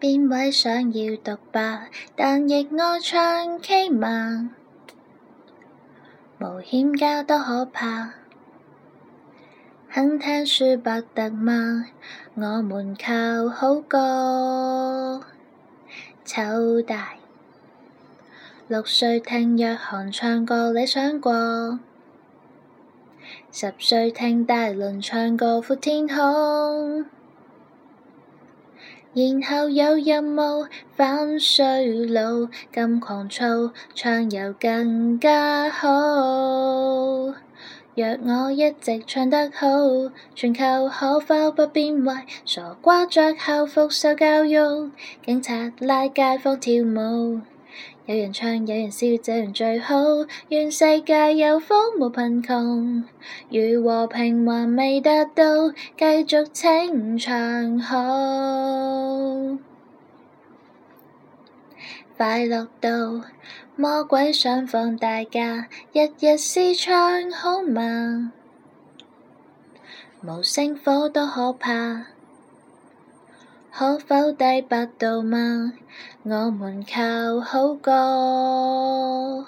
[0.00, 4.48] 边位想要独白，但亦爱唱 K 吗？
[6.38, 8.14] 无险家多可怕！
[9.90, 11.84] 肯听舒伯特吗？
[12.34, 15.20] 我们靠好歌。
[16.24, 17.10] 丑大，
[18.68, 21.78] 六岁听约翰唱歌理想过，
[23.52, 27.04] 十岁听大伦唱过阔天空。
[29.12, 30.64] 然后有任务
[30.96, 35.88] 返衰老，咁狂躁，唱又更加好。
[37.96, 39.66] 若我一直唱得好，
[40.36, 42.24] 全球可否不变坏？
[42.44, 44.56] 傻瓜着校服受教育，
[45.26, 47.40] 警察拉街坊跳舞。
[48.12, 49.94] 有人唱，有人笑，这样最好。
[50.48, 53.04] 愿世界有福无贫穷。
[53.48, 57.96] 如和平还未达到，继续清唱好。
[62.16, 62.90] 快乐到
[63.76, 68.32] 魔鬼想放大假，日日思唱好吗？
[70.20, 72.06] 无声火多可怕。
[73.80, 75.72] 可否低八度吗？
[76.24, 79.46] 我们靠好过，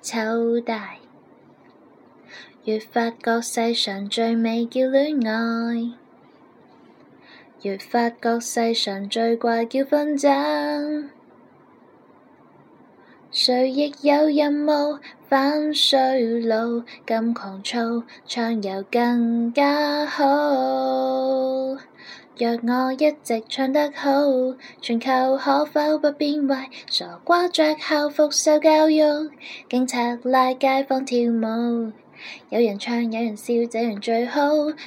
[0.00, 0.94] 凑大，
[2.64, 5.92] 越发觉世上最美叫恋爱，
[7.60, 11.10] 越发觉世上最怪叫纷争。
[13.34, 20.22] 谁亦有任务返衰老，咁狂躁，唱又更加好。
[22.36, 24.10] 若我一直唱得好，
[24.82, 26.68] 全球可否不变坏？
[26.90, 29.00] 傻瓜着校服受教育，
[29.66, 31.90] 警察拉街坊跳舞。
[32.50, 34.40] 有人唱，有人笑，这样最好。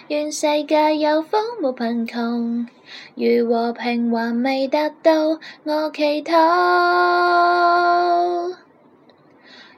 [0.08, 2.68] 愿世界有风无贫穷，
[3.16, 8.56] 如和平还未达到，我祈祷。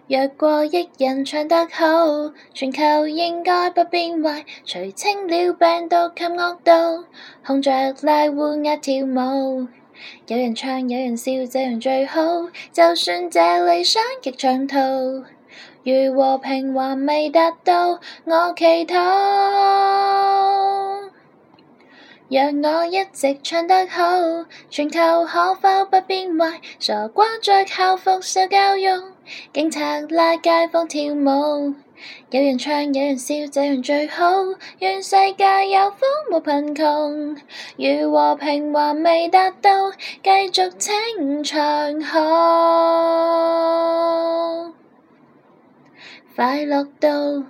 [0.10, 7.04] 若过亿人唱得好，全球应该不变坏，除清了病毒及恶道，
[7.44, 9.68] 哄着癞乌鸦跳舞。
[10.28, 12.22] 有人唱，有人笑，这样最好。
[12.72, 14.78] 就算这理想极长途。
[15.84, 18.96] 如和平还未达到，我祈祷，
[22.30, 24.04] 让我一直唱得好。
[24.70, 26.60] 全球可否不变坏？
[26.80, 28.86] 傻瓜着校服受教育，
[29.54, 31.74] 警察拉街坊跳舞，
[32.30, 34.26] 有人唱有人笑，这样最好。
[34.80, 36.00] 愿世界有福
[36.32, 37.38] 无贫穷。
[37.78, 44.74] 如和平还未达到，继续清唱好。
[46.38, 47.44] 快乐到。